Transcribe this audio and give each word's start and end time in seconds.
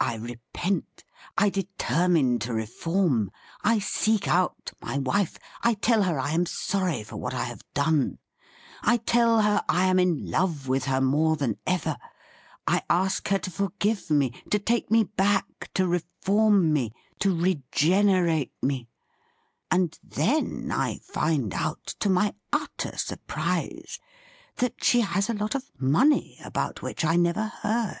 I 0.00 0.14
repent, 0.16 1.04
I 1.36 1.50
determine 1.50 2.38
to 2.38 2.54
reform, 2.54 3.30
I 3.62 3.78
seek 3.78 4.26
out 4.26 4.72
my 4.80 4.96
wife, 4.96 5.38
I 5.60 5.74
tell 5.74 6.04
her 6.04 6.18
I 6.18 6.30
am 6.30 6.46
sorry 6.46 7.04
for 7.04 7.18
what 7.18 7.34
I 7.34 7.44
have 7.44 7.60
done, 7.74 8.18
I 8.80 8.96
tell 8.96 9.42
her 9.42 9.62
I 9.68 9.84
am 9.84 9.98
in 9.98 10.30
love 10.30 10.66
with 10.66 10.84
her 10.86 11.02
more 11.02 11.36
than 11.36 11.58
ever; 11.66 11.98
I 12.66 12.84
ask 12.88 13.28
her 13.28 13.38
to 13.38 13.50
forgive 13.50 14.08
me, 14.10 14.30
to 14.50 14.58
take 14.58 14.90
me 14.90 15.04
back, 15.04 15.70
to 15.74 15.86
reform 15.86 16.72
me, 16.72 16.94
to 17.18 17.38
regenerate 17.38 18.54
me; 18.62 18.88
and 19.70 19.98
then 20.02 20.72
I 20.72 21.00
find 21.04 21.52
out, 21.52 21.84
to 22.00 22.08
my 22.08 22.34
utter 22.50 22.96
surprise, 22.96 23.98
that 24.56 24.82
she 24.82 25.02
has 25.02 25.28
a 25.28 25.34
lot 25.34 25.54
of 25.54 25.70
money 25.78 26.38
about 26.42 26.80
which 26.80 27.04
I 27.04 27.16
never 27.16 27.48
heard 27.60 28.00